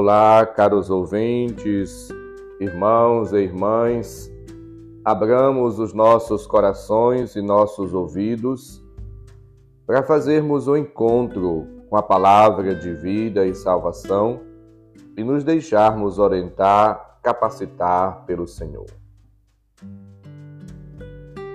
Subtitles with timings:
[0.00, 2.08] Olá, caros ouvintes,
[2.60, 4.30] irmãos e irmãs,
[5.04, 8.80] abramos os nossos corações e nossos ouvidos
[9.84, 14.40] para fazermos o um encontro com a palavra de vida e salvação
[15.16, 18.86] e nos deixarmos orientar, capacitar pelo Senhor.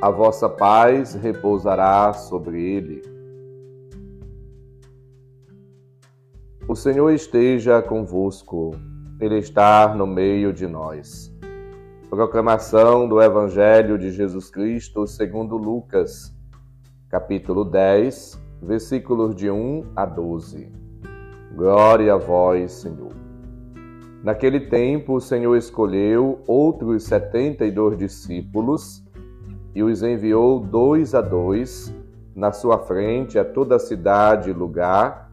[0.02, 3.13] A vossa paz repousará sobre ele
[6.66, 8.72] O Senhor esteja convosco,
[9.20, 11.30] Ele está no meio de nós.
[12.10, 16.34] Proclamação do Evangelho de Jesus Cristo segundo Lucas,
[17.10, 20.72] capítulo 10, versículos de 1 a 12.
[21.54, 23.12] Glória a vós, Senhor.
[24.24, 29.04] Naquele tempo, o Senhor escolheu outros setenta e dois discípulos
[29.76, 31.94] e os enviou dois a dois
[32.34, 35.33] na sua frente a toda cidade e lugar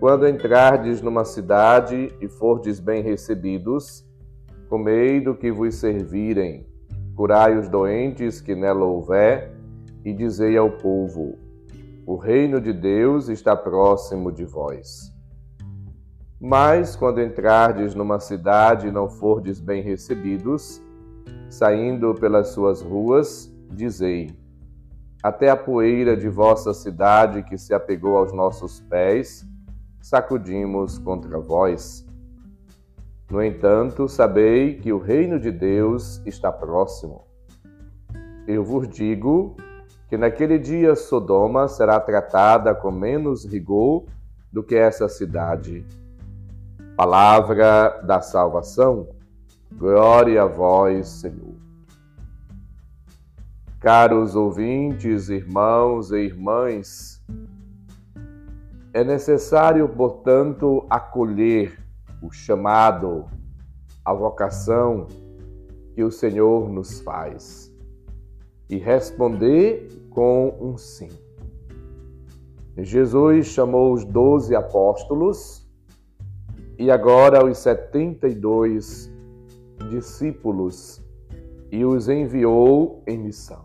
[0.00, 4.06] quando entrardes numa cidade e fordes bem recebidos,
[4.68, 6.66] comei do que vos servirem,
[7.16, 9.52] curai os doentes que nela houver,
[10.04, 11.36] e dizei ao povo:
[12.06, 15.12] O reino de Deus está próximo de vós.
[16.40, 20.80] Mas quando entrardes numa cidade e não fordes bem recebidos,
[21.50, 24.30] saindo pelas suas ruas, dizei:
[25.20, 29.44] Até a poeira de vossa cidade que se apegou aos nossos pés,
[30.00, 32.06] sacudimos contra vós.
[33.30, 37.26] No entanto, sabei que o reino de Deus está próximo.
[38.46, 39.56] Eu vos digo
[40.08, 44.06] que naquele dia Sodoma será tratada com menos rigor
[44.50, 45.84] do que essa cidade.
[46.96, 49.08] Palavra da salvação.
[49.70, 51.54] Glória a vós, Senhor.
[53.78, 57.17] Caros ouvintes, irmãos e irmãs,
[58.98, 61.78] é necessário, portanto, acolher
[62.20, 63.26] o chamado,
[64.04, 65.06] a vocação
[65.94, 67.72] que o Senhor nos faz
[68.68, 71.10] e responder com um sim.
[72.76, 75.64] Jesus chamou os doze apóstolos
[76.76, 79.08] e agora os setenta e dois
[79.90, 81.00] discípulos
[81.70, 83.64] e os enviou em missão.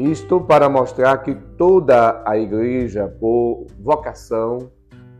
[0.00, 4.72] Isto para mostrar que toda a igreja, por vocação,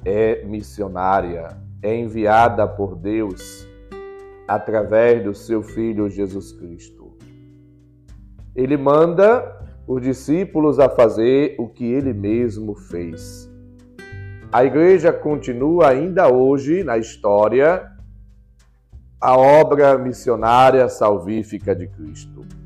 [0.06, 1.48] é missionária,
[1.82, 3.68] é enviada por Deus
[4.48, 7.14] através do seu Filho Jesus Cristo.
[8.56, 9.54] Ele manda
[9.86, 13.50] os discípulos a fazer o que ele mesmo fez.
[14.50, 17.86] A igreja continua ainda hoje na história
[19.20, 22.59] a obra missionária salvífica de Cristo.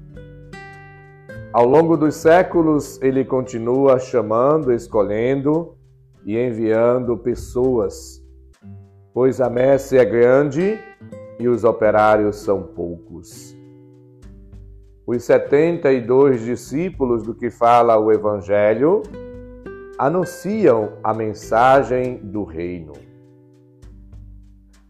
[1.55, 5.77] Ao longo dos séculos, ele continua chamando, escolhendo
[6.27, 8.21] e enviando pessoas,
[9.13, 10.77] pois a messe é grande
[11.39, 13.57] e os operários são poucos.
[15.07, 19.05] Os 72 discípulos do que fala o Evangelho
[19.97, 22.95] anunciam a mensagem do reino.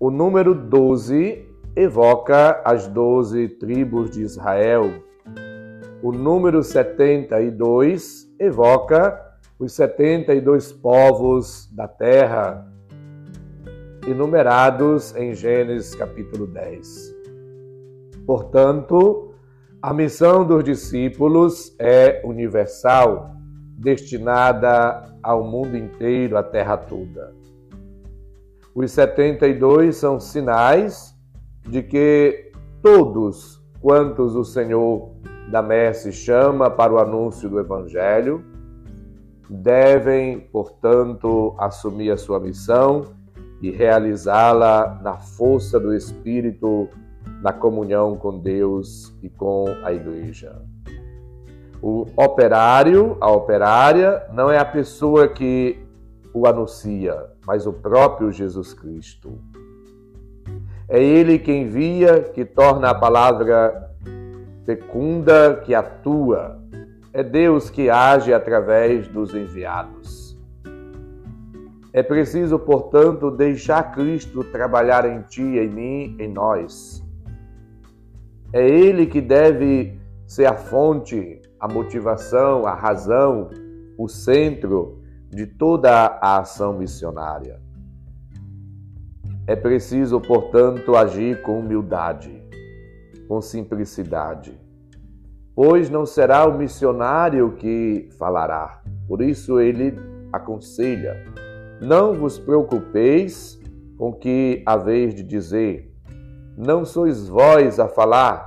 [0.00, 1.46] O número 12
[1.76, 4.90] evoca as doze tribos de Israel
[6.04, 9.18] o número 72 evoca
[9.58, 12.70] os 72 povos da terra,
[14.06, 17.14] enumerados em Gênesis capítulo 10.
[18.26, 19.32] Portanto,
[19.80, 23.36] a missão dos discípulos é universal,
[23.78, 27.34] destinada ao mundo inteiro, à terra toda.
[28.74, 31.16] Os 72 são sinais
[31.66, 32.52] de que
[32.82, 35.14] todos quantos o Senhor
[35.50, 38.44] da messe chama para o anúncio do Evangelho,
[39.48, 43.02] devem, portanto, assumir a sua missão
[43.60, 46.88] e realizá-la na força do Espírito,
[47.40, 50.60] na comunhão com Deus e com a Igreja.
[51.80, 55.78] O operário, a operária, não é a pessoa que
[56.32, 59.38] o anuncia, mas o próprio Jesus Cristo.
[60.88, 63.93] É Ele quem envia, que torna a palavra
[64.64, 66.60] fecunda, que atua.
[67.12, 70.36] É Deus que age através dos enviados.
[71.92, 77.04] É preciso, portanto, deixar Cristo trabalhar em ti, em mim, em nós.
[78.52, 79.96] É Ele que deve
[80.26, 83.48] ser a fonte, a motivação, a razão,
[83.96, 85.00] o centro
[85.30, 85.90] de toda
[86.20, 87.60] a ação missionária.
[89.46, 92.42] É preciso, portanto, agir com humildade,
[93.28, 94.58] com simplicidade,
[95.54, 98.82] pois não será o missionário que falará.
[99.06, 99.98] Por isso ele
[100.32, 101.16] aconselha:
[101.80, 103.60] não vos preocupeis
[103.96, 105.92] com que haveis de dizer.
[106.56, 108.44] Não sois vós a falar,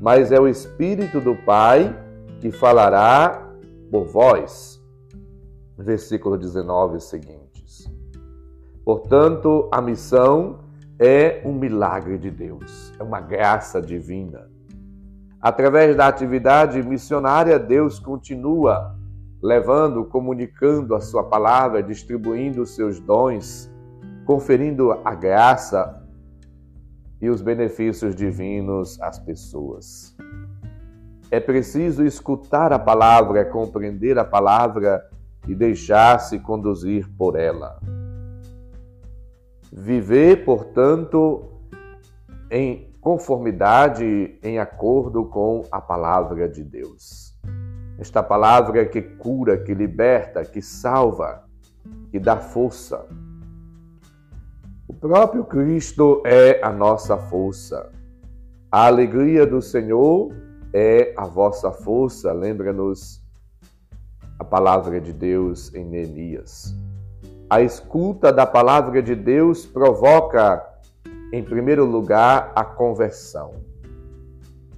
[0.00, 1.94] mas é o Espírito do Pai
[2.40, 3.50] que falará
[3.90, 4.82] por vós.
[5.76, 7.92] Versículo 19 seguintes.
[8.84, 10.60] Portanto, a missão
[11.04, 14.48] é um milagre de Deus, é uma graça divina.
[15.40, 18.96] Através da atividade missionária, Deus continua
[19.42, 23.68] levando, comunicando a sua palavra, distribuindo os seus dons,
[24.24, 26.00] conferindo a graça
[27.20, 30.16] e os benefícios divinos às pessoas.
[31.32, 35.04] É preciso escutar a palavra, compreender a palavra
[35.48, 37.80] e deixar-se conduzir por ela.
[39.74, 41.48] Viver, portanto,
[42.50, 47.34] em conformidade, em acordo com a palavra de Deus.
[47.98, 51.44] Esta palavra que cura, que liberta, que salva,
[52.10, 53.06] que dá força.
[54.86, 57.90] O próprio Cristo é a nossa força.
[58.70, 60.34] A alegria do Senhor
[60.70, 63.22] é a vossa força, lembra-nos
[64.38, 66.74] a palavra de Deus em Neemias.
[67.52, 70.66] A escuta da palavra de Deus provoca,
[71.30, 73.56] em primeiro lugar, a conversão,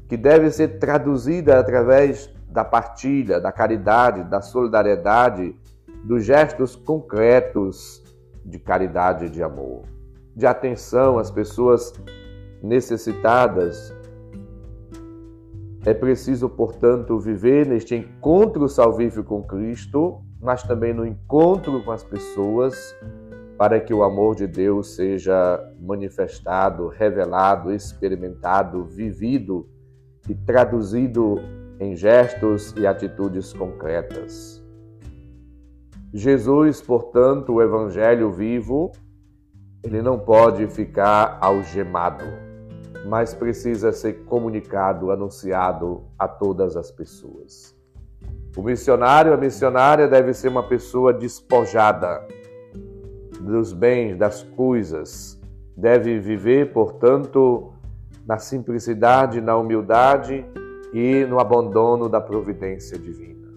[0.08, 5.54] que deve ser traduzida através da partilha, da caridade, da solidariedade,
[6.02, 8.02] dos gestos concretos
[8.44, 9.82] de caridade e de amor,
[10.34, 11.92] de atenção às pessoas
[12.60, 13.94] necessitadas,
[15.86, 22.04] é preciso, portanto, viver neste encontro salvífico com Cristo, mas também no encontro com as
[22.04, 22.94] pessoas,
[23.58, 29.66] para que o amor de Deus seja manifestado, revelado, experimentado, vivido
[30.28, 31.36] e traduzido
[31.80, 34.62] em gestos e atitudes concretas.
[36.12, 38.92] Jesus, portanto, o Evangelho vivo,
[39.82, 42.44] ele não pode ficar algemado
[43.04, 47.76] mas precisa ser comunicado, anunciado a todas as pessoas.
[48.56, 52.26] O missionário, a missionária deve ser uma pessoa despojada
[53.40, 55.40] dos bens, das coisas.
[55.76, 57.72] Deve viver, portanto,
[58.26, 60.44] na simplicidade, na humildade
[60.92, 63.48] e no abandono da providência divina.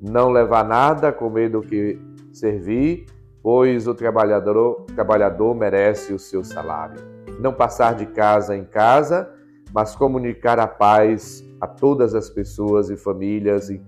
[0.00, 1.98] Não levar nada com medo que
[2.32, 3.06] servir,
[3.42, 9.30] pois o trabalhador, trabalhador merece o seu salário não passar de casa em casa,
[9.72, 13.80] mas comunicar a paz a todas as pessoas e famílias e,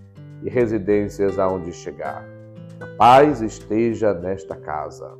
[0.43, 2.25] e residências aonde chegar.
[2.81, 5.17] A paz esteja nesta casa,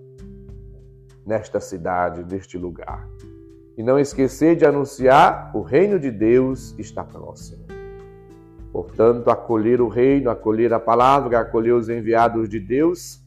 [1.27, 3.09] nesta cidade, neste lugar.
[3.77, 7.65] E não esquecer de anunciar o reino de Deus está próximo.
[8.73, 13.21] Portanto, acolher o reino, acolher a palavra, acolher os enviados de Deus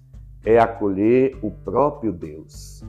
[0.46, 2.84] é acolher o próprio Deus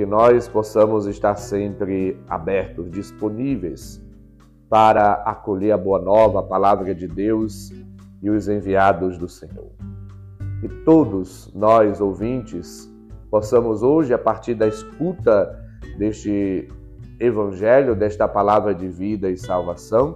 [0.00, 4.02] que nós possamos estar sempre abertos, disponíveis
[4.70, 7.72] para acolher a boa nova, a palavra de Deus
[8.22, 9.72] e os enviados do Senhor.
[10.60, 12.88] Que todos nós, ouvintes,
[13.28, 15.58] possamos hoje, a partir da escuta
[15.98, 16.68] deste
[17.18, 20.14] Evangelho, desta palavra de vida e salvação,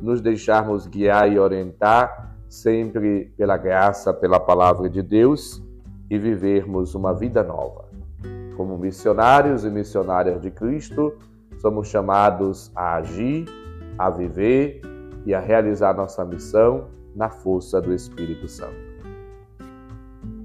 [0.00, 5.62] nos deixarmos guiar e orientar sempre pela graça, pela palavra de Deus
[6.10, 7.84] e vivermos uma vida nova.
[8.56, 11.14] Como missionários e missionárias de Cristo,
[11.58, 13.46] somos chamados a agir,
[13.98, 14.80] a viver
[15.24, 18.92] e a realizar nossa missão na força do Espírito Santo.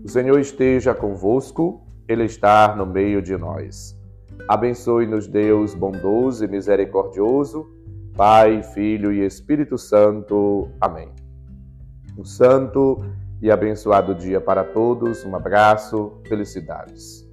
[0.04, 3.98] O Senhor esteja convosco, Ele está no meio de nós.
[4.48, 7.68] Abençoe-nos, Deus bondoso e misericordioso,
[8.16, 10.70] Pai, Filho e Espírito Santo.
[10.80, 11.10] Amém.
[12.18, 13.04] O Santo
[13.42, 15.26] e abençoado dia para todos.
[15.26, 17.27] Um abraço, felicidades.